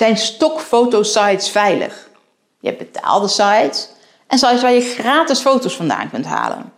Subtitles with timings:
[0.00, 2.08] Zijn stokfotosites veilig?
[2.60, 3.88] Je hebt betaalde sites
[4.26, 6.72] en sites waar je gratis foto's vandaan kunt halen.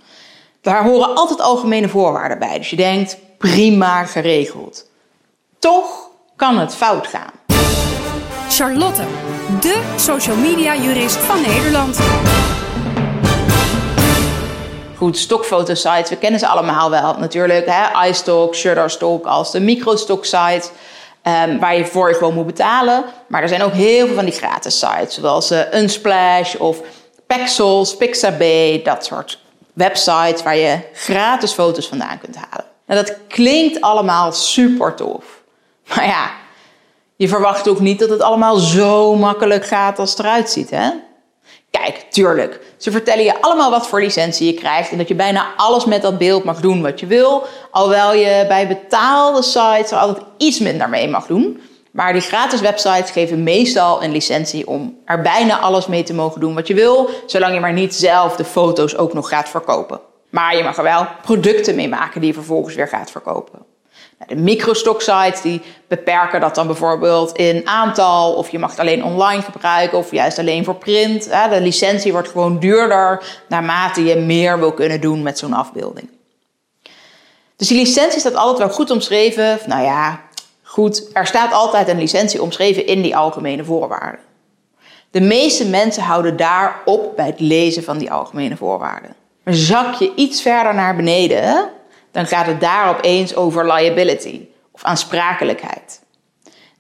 [0.61, 2.59] Daar horen altijd algemene voorwaarden bij.
[2.59, 4.87] Dus je denkt, prima geregeld.
[5.59, 7.31] Toch kan het fout gaan.
[8.49, 9.03] Charlotte,
[9.61, 11.99] de social media jurist van Nederland.
[14.97, 17.67] Goed, stokfotosites, we kennen ze allemaal wel natuurlijk.
[17.67, 18.09] Hè?
[18.09, 20.71] iStock, Shutterstock als de microstock site.
[21.27, 23.05] Um, waar je voor je gewoon moet betalen.
[23.27, 25.15] Maar er zijn ook heel veel van die gratis sites.
[25.15, 26.81] Zoals uh, Unsplash of
[27.27, 28.81] Pexels, Pixabay.
[28.85, 29.41] Dat soort
[29.73, 32.67] websites waar je gratis foto's vandaan kunt halen.
[32.87, 35.25] En dat klinkt allemaal super tof.
[35.89, 36.31] Maar ja,
[37.17, 40.91] je verwacht ook niet dat het allemaal zo makkelijk gaat als het eruit ziet, hè?
[41.81, 42.61] Kijk, tuurlijk.
[42.77, 46.03] Ze vertellen je allemaal wat voor licentie je krijgt en dat je bijna alles met
[46.03, 47.47] dat beeld mag doen wat je wil.
[47.71, 51.61] Alhoewel je bij betaalde sites er altijd iets minder mee mag doen.
[51.91, 56.41] Maar die gratis websites geven meestal een licentie om er bijna alles mee te mogen
[56.41, 60.01] doen wat je wil, zolang je maar niet zelf de foto's ook nog gaat verkopen.
[60.31, 63.72] Maar je mag er wel producten mee maken die je vervolgens weer gaat verkopen.
[64.27, 69.05] De microstock sites die beperken dat dan bijvoorbeeld in aantal, of je mag het alleen
[69.05, 71.25] online gebruiken, of juist alleen voor print.
[71.51, 76.09] De licentie wordt gewoon duurder naarmate je meer wil kunnen doen met zo'n afbeelding.
[77.57, 79.59] Dus die licentie staat altijd wel goed omschreven.
[79.67, 80.21] Nou ja,
[80.63, 84.21] goed, er staat altijd een licentie omschreven in die algemene voorwaarden.
[85.11, 89.15] De meeste mensen houden daarop bij het lezen van die algemene voorwaarden.
[89.45, 91.71] Zak je iets verder naar beneden,
[92.13, 96.01] dan gaat het daar opeens over liability of aansprakelijkheid.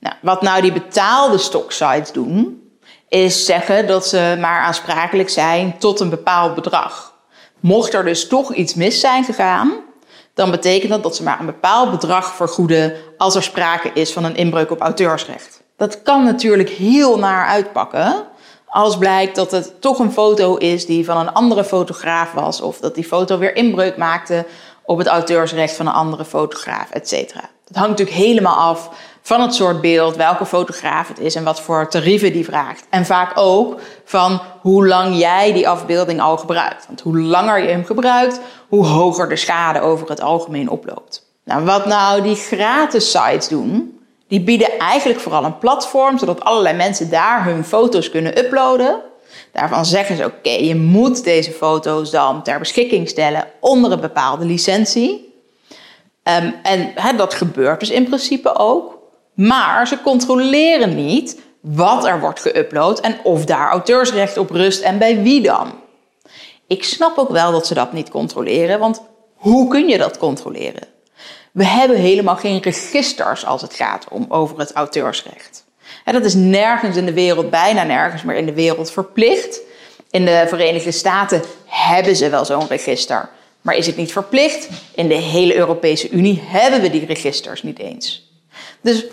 [0.00, 2.62] Nou, wat nou die betaalde stocksites doen,
[3.08, 7.14] is zeggen dat ze maar aansprakelijk zijn tot een bepaald bedrag.
[7.60, 9.72] Mocht er dus toch iets mis zijn gegaan,
[10.34, 14.25] dan betekent dat dat ze maar een bepaald bedrag vergoeden als er sprake is van
[14.25, 15.62] een inbreuk op auteursrecht.
[15.77, 18.27] Dat kan natuurlijk heel naar uitpakken
[18.72, 22.78] als blijkt dat het toch een foto is die van een andere fotograaf was of
[22.78, 24.47] dat die foto weer inbreuk maakte
[24.84, 27.41] op het auteursrecht van een andere fotograaf, et cetera.
[27.66, 28.91] Dat hangt natuurlijk helemaal af
[29.22, 32.84] van het soort beeld, welke fotograaf het is en wat voor tarieven die vraagt.
[32.91, 36.87] En vaak ook van hoe lang jij die afbeelding al gebruikt.
[36.87, 41.26] Want hoe langer je hem gebruikt, hoe hoger de schade over het algemeen oploopt.
[41.44, 46.76] Nou, wat nou die gratis sites doen, die bieden eigenlijk vooral een platform zodat allerlei
[46.76, 49.00] mensen daar hun foto's kunnen uploaden.
[49.53, 54.44] Daarvan zeggen ze: oké, je moet deze foto's dan ter beschikking stellen onder een bepaalde
[54.44, 55.34] licentie.
[56.22, 58.98] Ehm, en dat gebeurt dus in principe ook.
[59.34, 64.98] Maar ze controleren niet wat er wordt geüpload en of daar auteursrecht op rust en
[64.98, 65.72] bij wie dan.
[66.66, 69.03] Ik snap ook wel dat ze dat niet controleren, want
[69.34, 70.88] hoe kun je dat controleren?
[71.53, 75.64] We hebben helemaal geen registers als het gaat om over het auteursrecht.
[76.04, 79.60] Dat is nergens in de wereld, bijna nergens meer in de wereld verplicht.
[80.10, 83.28] In de Verenigde Staten hebben ze wel zo'n register.
[83.60, 84.68] Maar is het niet verplicht?
[84.94, 88.30] In de hele Europese Unie hebben we die registers niet eens.
[88.80, 89.04] Dus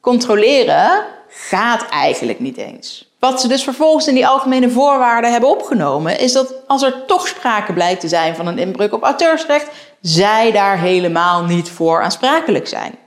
[0.00, 3.10] controleren gaat eigenlijk niet eens.
[3.18, 7.28] Wat ze dus vervolgens in die algemene voorwaarden hebben opgenomen, is dat als er toch
[7.28, 9.70] sprake blijkt te zijn van een inbreuk op auteursrecht,
[10.00, 12.98] zij daar helemaal niet voor aansprakelijk zijn.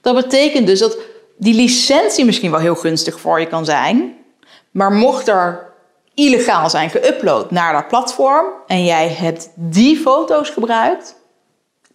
[0.00, 0.96] Dat betekent dus dat
[1.36, 4.16] die licentie misschien wel heel gunstig voor je kan zijn,
[4.70, 5.72] maar mocht er
[6.14, 11.16] illegaal zijn geüpload naar dat platform en jij hebt die foto's gebruikt,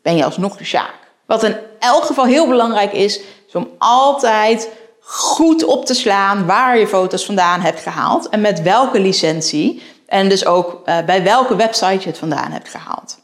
[0.01, 0.95] ben je alsnog de sjaak.
[1.25, 6.77] Wat in elk geval heel belangrijk is, is om altijd goed op te slaan waar
[6.77, 11.55] je foto's vandaan hebt gehaald en met welke licentie en dus ook uh, bij welke
[11.55, 13.16] website je het vandaan hebt gehaald.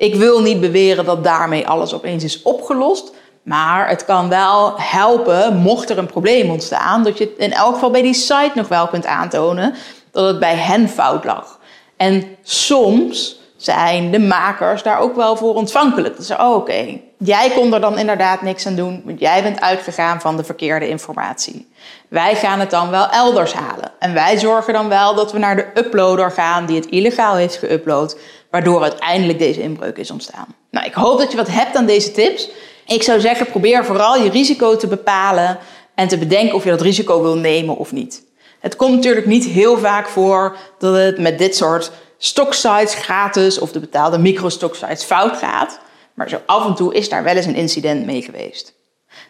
[0.00, 3.12] Ik wil niet beweren dat daarmee alles opeens is opgelost,
[3.42, 7.90] maar het kan wel helpen, mocht er een probleem ontstaan, dat je in elk geval
[7.90, 9.74] bij die site nog wel kunt aantonen
[10.10, 11.58] dat het bij hen fout lag.
[11.96, 16.16] En soms zijn de makers daar ook wel voor ontvankelijk.
[16.16, 19.60] Dat ze, oh, oké, jij kon er dan inderdaad niks aan doen, want jij bent
[19.60, 21.68] uitgegaan van de verkeerde informatie.
[22.08, 23.92] Wij gaan het dan wel elders halen.
[23.98, 27.64] En wij zorgen dan wel dat we naar de uploader gaan die het illegaal heeft
[27.64, 28.18] geüpload,
[28.50, 30.46] waardoor uiteindelijk deze inbreuk is ontstaan.
[30.70, 32.50] Nou, ik hoop dat je wat hebt aan deze tips.
[32.86, 35.58] Ik zou zeggen, probeer vooral je risico te bepalen
[35.94, 38.22] en te bedenken of je dat risico wil nemen of niet.
[38.60, 41.90] Het komt natuurlijk niet heel vaak voor dat het met dit soort
[42.22, 45.80] stocksites gratis of de betaalde microstocksites fout gaat.
[46.14, 48.74] Maar zo af en toe is daar wel eens een incident mee geweest.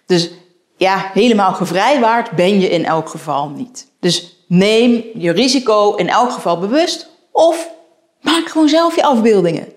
[0.07, 0.31] Dus
[0.77, 3.87] ja, helemaal gevrijwaard ben je in elk geval niet.
[4.01, 7.69] Dus neem je risico in elk geval bewust of
[8.21, 9.73] maak gewoon zelf je afbeeldingen.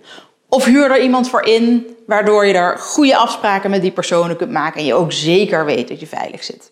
[0.50, 4.52] Of huur er iemand voor in, waardoor je er goede afspraken met die personen kunt
[4.52, 6.72] maken en je ook zeker weet dat je veilig zit.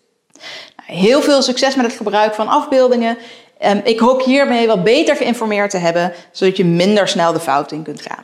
[0.76, 3.18] Nou, heel veel succes met het gebruik van afbeeldingen.
[3.62, 7.72] Ehm, ik hoop hiermee wat beter geïnformeerd te hebben, zodat je minder snel de fout
[7.72, 8.22] in kunt gaan.